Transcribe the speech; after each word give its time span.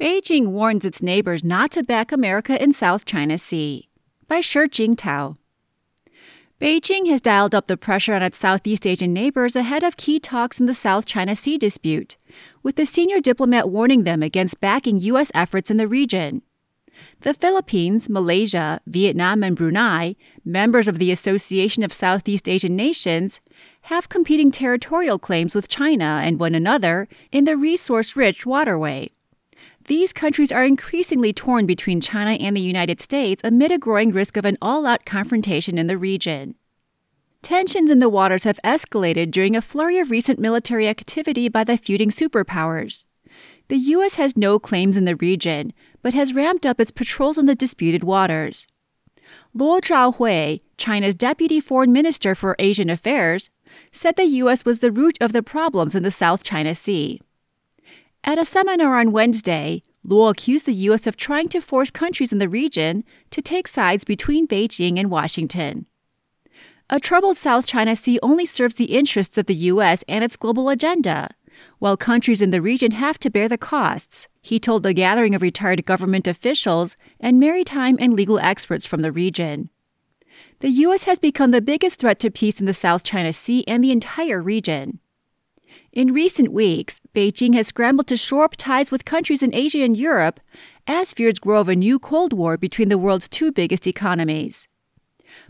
Beijing 0.00 0.46
warns 0.46 0.86
its 0.86 1.02
neighbors 1.02 1.44
not 1.44 1.72
to 1.72 1.82
back 1.82 2.10
America 2.10 2.60
in 2.62 2.72
South 2.72 3.04
China 3.04 3.36
Sea. 3.36 3.90
By 4.26 4.40
Shi 4.40 4.60
Jingtao. 4.60 5.36
Beijing 6.58 7.06
has 7.08 7.20
dialed 7.20 7.54
up 7.54 7.66
the 7.66 7.76
pressure 7.76 8.14
on 8.14 8.22
its 8.22 8.38
Southeast 8.38 8.86
Asian 8.86 9.12
neighbors 9.12 9.54
ahead 9.54 9.82
of 9.82 9.98
key 9.98 10.18
talks 10.18 10.58
in 10.58 10.64
the 10.64 10.72
South 10.72 11.04
China 11.04 11.36
Sea 11.36 11.58
dispute, 11.58 12.16
with 12.62 12.76
the 12.76 12.86
senior 12.86 13.20
diplomat 13.20 13.68
warning 13.68 14.04
them 14.04 14.22
against 14.22 14.58
backing 14.58 14.96
U.S. 14.96 15.30
efforts 15.34 15.70
in 15.70 15.76
the 15.76 15.86
region. 15.86 16.40
The 17.20 17.34
Philippines, 17.34 18.08
Malaysia, 18.08 18.80
Vietnam, 18.86 19.42
and 19.42 19.54
Brunei, 19.54 20.16
members 20.42 20.88
of 20.88 20.98
the 20.98 21.12
Association 21.12 21.82
of 21.82 21.92
Southeast 21.92 22.48
Asian 22.48 22.74
Nations, 22.74 23.42
have 23.82 24.08
competing 24.08 24.50
territorial 24.50 25.18
claims 25.18 25.54
with 25.54 25.68
China 25.68 26.22
and 26.24 26.40
one 26.40 26.54
another 26.54 27.06
in 27.30 27.44
the 27.44 27.58
resource 27.58 28.16
rich 28.16 28.46
waterway. 28.46 29.10
These 29.90 30.12
countries 30.12 30.52
are 30.52 30.62
increasingly 30.62 31.32
torn 31.32 31.66
between 31.66 32.00
China 32.00 32.30
and 32.40 32.56
the 32.56 32.60
United 32.60 33.00
States 33.00 33.42
amid 33.42 33.72
a 33.72 33.76
growing 33.76 34.12
risk 34.12 34.36
of 34.36 34.44
an 34.44 34.56
all 34.62 34.86
out 34.86 35.04
confrontation 35.04 35.78
in 35.78 35.88
the 35.88 35.98
region. 35.98 36.54
Tensions 37.42 37.90
in 37.90 37.98
the 37.98 38.08
waters 38.08 38.44
have 38.44 38.60
escalated 38.62 39.32
during 39.32 39.56
a 39.56 39.60
flurry 39.60 39.98
of 39.98 40.12
recent 40.12 40.38
military 40.38 40.86
activity 40.86 41.48
by 41.48 41.64
the 41.64 41.76
feuding 41.76 42.10
superpowers. 42.10 43.04
The 43.66 43.78
U.S. 43.78 44.14
has 44.14 44.36
no 44.36 44.60
claims 44.60 44.96
in 44.96 45.06
the 45.06 45.16
region, 45.16 45.72
but 46.02 46.14
has 46.14 46.34
ramped 46.34 46.64
up 46.64 46.80
its 46.80 46.92
patrols 46.92 47.36
in 47.36 47.46
the 47.46 47.56
disputed 47.56 48.04
waters. 48.04 48.68
Luo 49.56 49.80
Zhaohui, 49.80 50.60
China's 50.76 51.16
deputy 51.16 51.58
foreign 51.58 51.90
minister 51.90 52.36
for 52.36 52.54
Asian 52.60 52.90
affairs, 52.90 53.50
said 53.90 54.14
the 54.14 54.22
U.S. 54.22 54.64
was 54.64 54.78
the 54.78 54.92
root 54.92 55.18
of 55.20 55.32
the 55.32 55.42
problems 55.42 55.96
in 55.96 56.04
the 56.04 56.12
South 56.12 56.44
China 56.44 56.76
Sea. 56.76 57.20
At 58.22 58.38
a 58.38 58.44
seminar 58.44 58.98
on 58.98 59.12
Wednesday, 59.12 59.82
Luo 60.06 60.30
accused 60.30 60.66
the 60.66 60.74
U.S. 60.74 61.06
of 61.06 61.16
trying 61.16 61.48
to 61.48 61.60
force 61.60 61.90
countries 61.90 62.32
in 62.32 62.38
the 62.38 62.48
region 62.48 63.04
to 63.30 63.42
take 63.42 63.66
sides 63.66 64.04
between 64.04 64.46
Beijing 64.46 64.98
and 64.98 65.10
Washington. 65.10 65.86
A 66.90 67.00
troubled 67.00 67.36
South 67.36 67.66
China 67.66 67.96
Sea 67.96 68.18
only 68.22 68.44
serves 68.44 68.74
the 68.74 68.96
interests 68.96 69.38
of 69.38 69.46
the 69.46 69.54
U.S. 69.54 70.04
and 70.08 70.22
its 70.24 70.36
global 70.36 70.68
agenda, 70.68 71.30
while 71.78 71.96
countries 71.96 72.42
in 72.42 72.50
the 72.50 72.62
region 72.62 72.92
have 72.92 73.18
to 73.20 73.30
bear 73.30 73.48
the 73.48 73.58
costs, 73.58 74.28
he 74.40 74.58
told 74.58 74.84
a 74.86 74.92
gathering 74.92 75.34
of 75.34 75.42
retired 75.42 75.84
government 75.84 76.26
officials 76.26 76.96
and 77.18 77.40
maritime 77.40 77.96
and 77.98 78.14
legal 78.14 78.38
experts 78.38 78.86
from 78.86 79.02
the 79.02 79.12
region. 79.12 79.70
The 80.60 80.70
U.S. 80.70 81.04
has 81.04 81.18
become 81.18 81.50
the 81.50 81.60
biggest 81.60 81.98
threat 81.98 82.18
to 82.20 82.30
peace 82.30 82.60
in 82.60 82.66
the 82.66 82.74
South 82.74 83.04
China 83.04 83.32
Sea 83.32 83.64
and 83.66 83.82
the 83.82 83.90
entire 83.90 84.42
region. 84.42 85.00
In 85.92 86.12
recent 86.12 86.52
weeks, 86.52 87.00
Beijing 87.14 87.54
has 87.54 87.68
scrambled 87.68 88.06
to 88.08 88.16
shore 88.16 88.44
up 88.44 88.56
ties 88.56 88.90
with 88.90 89.04
countries 89.04 89.42
in 89.42 89.54
Asia 89.54 89.82
and 89.82 89.96
Europe 89.96 90.40
as 90.86 91.12
fears 91.12 91.38
grow 91.38 91.60
of 91.60 91.68
a 91.68 91.76
new 91.76 91.98
Cold 91.98 92.32
War 92.32 92.56
between 92.56 92.88
the 92.88 92.98
world's 92.98 93.28
two 93.28 93.52
biggest 93.52 93.86
economies. 93.86 94.68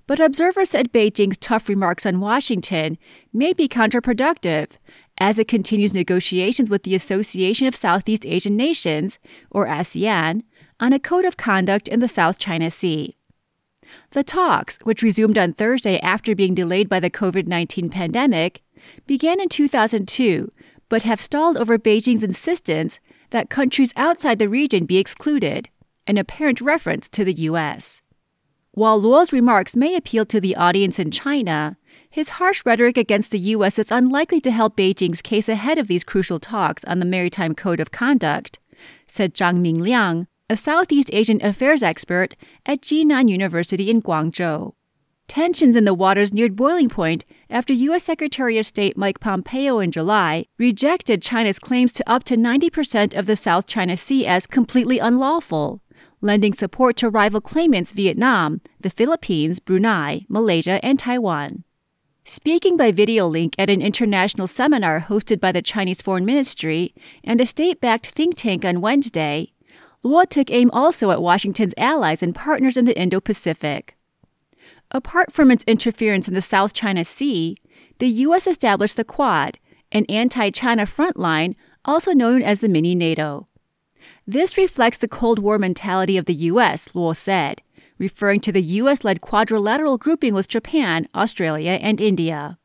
But 0.06 0.20
observers 0.20 0.70
said 0.70 0.92
Beijing's 0.92 1.36
tough 1.36 1.68
remarks 1.68 2.04
on 2.04 2.20
Washington 2.20 2.98
may 3.32 3.52
be 3.52 3.68
counterproductive 3.68 4.72
as 5.18 5.38
it 5.38 5.48
continues 5.48 5.94
negotiations 5.94 6.70
with 6.70 6.82
the 6.82 6.94
Association 6.94 7.66
of 7.66 7.76
Southeast 7.76 8.24
Asian 8.24 8.56
Nations, 8.56 9.18
or 9.50 9.66
ASEAN, 9.66 10.42
on 10.80 10.92
a 10.94 10.98
code 10.98 11.26
of 11.26 11.36
conduct 11.36 11.88
in 11.88 12.00
the 12.00 12.08
South 12.08 12.38
China 12.38 12.70
Sea. 12.70 13.16
The 14.12 14.24
talks, 14.24 14.78
which 14.82 15.02
resumed 15.02 15.38
on 15.38 15.52
Thursday 15.52 15.98
after 16.00 16.34
being 16.34 16.54
delayed 16.54 16.88
by 16.88 17.00
the 17.00 17.10
COVID 17.10 17.46
19 17.46 17.90
pandemic, 17.90 18.62
began 19.06 19.40
in 19.40 19.48
2002 19.48 20.50
but 20.90 21.04
have 21.04 21.20
stalled 21.20 21.56
over 21.56 21.78
Beijing's 21.78 22.22
insistence 22.22 23.00
that 23.30 23.48
countries 23.48 23.94
outside 23.96 24.38
the 24.38 24.48
region 24.48 24.84
be 24.84 24.98
excluded, 24.98 25.70
an 26.06 26.18
apparent 26.18 26.60
reference 26.60 27.08
to 27.08 27.24
the 27.24 27.32
U.S. 27.32 28.02
While 28.72 29.00
Luo's 29.00 29.32
remarks 29.32 29.76
may 29.76 29.96
appeal 29.96 30.26
to 30.26 30.40
the 30.40 30.56
audience 30.56 30.98
in 30.98 31.10
China, 31.10 31.76
his 32.10 32.30
harsh 32.30 32.62
rhetoric 32.66 32.98
against 32.98 33.30
the 33.30 33.38
U.S. 33.38 33.78
is 33.78 33.90
unlikely 33.90 34.40
to 34.42 34.50
help 34.50 34.76
Beijing's 34.76 35.22
case 35.22 35.48
ahead 35.48 35.78
of 35.78 35.86
these 35.86 36.04
crucial 36.04 36.40
talks 36.40 36.84
on 36.84 36.98
the 36.98 37.06
Maritime 37.06 37.54
Code 37.54 37.80
of 37.80 37.92
Conduct, 37.92 38.58
said 39.06 39.34
Zhang 39.34 39.60
Mingliang, 39.60 40.26
a 40.50 40.56
Southeast 40.56 41.10
Asian 41.12 41.40
affairs 41.44 41.80
expert 41.80 42.34
at 42.66 42.82
Jinan 42.82 43.28
University 43.28 43.88
in 43.88 44.02
Guangzhou. 44.02 44.72
Tensions 45.28 45.76
in 45.76 45.84
the 45.84 45.94
waters 45.94 46.32
neared 46.32 46.56
boiling 46.56 46.88
point 46.88 47.24
after 47.48 47.72
U.S. 47.72 48.02
Secretary 48.02 48.58
of 48.58 48.66
State 48.66 48.98
Mike 48.98 49.20
Pompeo 49.20 49.78
in 49.78 49.92
July 49.92 50.46
rejected 50.58 51.22
China's 51.22 51.60
claims 51.60 51.92
to 51.92 52.10
up 52.10 52.24
to 52.24 52.36
90% 52.36 53.16
of 53.16 53.26
the 53.26 53.36
South 53.36 53.68
China 53.68 53.96
Sea 53.96 54.26
as 54.26 54.48
completely 54.48 54.98
unlawful, 54.98 55.82
lending 56.20 56.52
support 56.52 56.96
to 56.96 57.08
rival 57.08 57.40
claimants 57.40 57.92
Vietnam, 57.92 58.60
the 58.80 58.90
Philippines, 58.90 59.60
Brunei, 59.60 60.26
Malaysia, 60.28 60.84
and 60.84 60.98
Taiwan. 60.98 61.62
Speaking 62.24 62.76
by 62.76 62.90
video 62.90 63.28
link 63.28 63.54
at 63.56 63.70
an 63.70 63.80
international 63.80 64.48
seminar 64.48 65.06
hosted 65.08 65.38
by 65.38 65.52
the 65.52 65.62
Chinese 65.62 66.02
Foreign 66.02 66.24
Ministry 66.24 66.92
and 67.22 67.40
a 67.40 67.46
state 67.46 67.80
backed 67.80 68.08
think 68.08 68.34
tank 68.36 68.64
on 68.64 68.80
Wednesday, 68.80 69.52
Luo 70.04 70.26
took 70.28 70.50
aim 70.50 70.70
also 70.72 71.10
at 71.10 71.22
Washington's 71.22 71.74
allies 71.76 72.22
and 72.22 72.34
partners 72.34 72.76
in 72.76 72.84
the 72.86 72.98
Indo 72.98 73.20
Pacific. 73.20 73.96
Apart 74.90 75.32
from 75.32 75.50
its 75.50 75.64
interference 75.64 76.26
in 76.26 76.34
the 76.34 76.42
South 76.42 76.72
China 76.72 77.04
Sea, 77.04 77.56
the 77.98 78.08
U.S. 78.08 78.46
established 78.46 78.96
the 78.96 79.04
Quad, 79.04 79.58
an 79.92 80.04
anti 80.08 80.50
China 80.50 80.86
front 80.86 81.18
line 81.18 81.54
also 81.84 82.12
known 82.12 82.42
as 82.42 82.60
the 82.60 82.68
mini 82.68 82.94
NATO. 82.94 83.46
This 84.26 84.56
reflects 84.56 84.98
the 84.98 85.08
Cold 85.08 85.38
War 85.38 85.58
mentality 85.58 86.16
of 86.16 86.24
the 86.24 86.34
U.S., 86.34 86.88
Luo 86.88 87.14
said, 87.14 87.62
referring 87.98 88.40
to 88.40 88.52
the 88.52 88.62
U.S. 88.62 89.04
led 89.04 89.20
quadrilateral 89.20 89.98
grouping 89.98 90.34
with 90.34 90.48
Japan, 90.48 91.08
Australia, 91.14 91.72
and 91.72 92.00
India. 92.00 92.59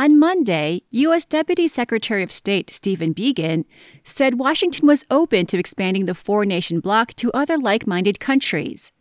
On 0.00 0.16
Monday, 0.16 0.82
U.S. 0.90 1.24
Deputy 1.24 1.66
Secretary 1.66 2.22
of 2.22 2.30
State 2.30 2.70
Stephen 2.70 3.12
Biegun 3.12 3.64
said 4.04 4.38
Washington 4.38 4.86
was 4.86 5.04
open 5.10 5.44
to 5.46 5.58
expanding 5.58 6.06
the 6.06 6.14
four 6.14 6.44
nation 6.44 6.78
bloc 6.78 7.14
to 7.14 7.32
other 7.32 7.58
like 7.58 7.84
minded 7.84 8.20
countries. 8.20 8.92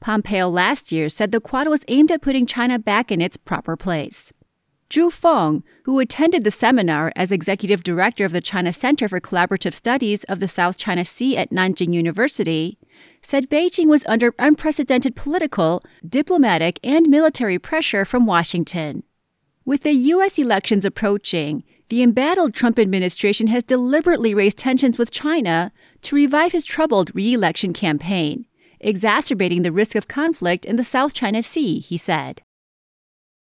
Pompeo 0.00 0.50
last 0.50 0.92
year 0.92 1.08
said 1.08 1.32
the 1.32 1.40
Quad 1.40 1.68
was 1.68 1.82
aimed 1.88 2.12
at 2.12 2.20
putting 2.20 2.44
China 2.44 2.78
back 2.78 3.10
in 3.10 3.22
its 3.22 3.38
proper 3.38 3.74
place. 3.74 4.34
Zhu 4.90 5.10
Feng, 5.10 5.64
who 5.86 5.98
attended 5.98 6.44
the 6.44 6.50
seminar 6.50 7.10
as 7.16 7.32
executive 7.32 7.82
director 7.82 8.26
of 8.26 8.32
the 8.32 8.42
China 8.42 8.70
Center 8.70 9.08
for 9.08 9.20
Collaborative 9.20 9.72
Studies 9.72 10.24
of 10.24 10.40
the 10.40 10.46
South 10.46 10.76
China 10.76 11.06
Sea 11.06 11.38
at 11.38 11.52
Nanjing 11.52 11.94
University, 11.94 12.76
said 13.22 13.48
Beijing 13.48 13.86
was 13.86 14.04
under 14.04 14.34
unprecedented 14.38 15.16
political, 15.16 15.82
diplomatic, 16.06 16.78
and 16.84 17.08
military 17.08 17.58
pressure 17.58 18.04
from 18.04 18.26
Washington. 18.26 19.04
With 19.66 19.82
the 19.82 19.92
U.S. 19.92 20.38
elections 20.38 20.84
approaching, 20.84 21.64
the 21.88 22.02
embattled 22.02 22.52
Trump 22.52 22.78
administration 22.78 23.46
has 23.46 23.62
deliberately 23.62 24.34
raised 24.34 24.58
tensions 24.58 24.98
with 24.98 25.10
China 25.10 25.72
to 26.02 26.14
revive 26.14 26.52
his 26.52 26.66
troubled 26.66 27.14
re 27.14 27.32
election 27.32 27.72
campaign 27.72 28.46
exacerbating 28.80 29.62
the 29.62 29.72
risk 29.72 29.94
of 29.94 30.06
conflict 30.06 30.66
in 30.66 30.76
the 30.76 30.84
South 30.84 31.14
China 31.14 31.42
Sea, 31.42 31.78
he 31.78 31.96
said. 31.96 32.42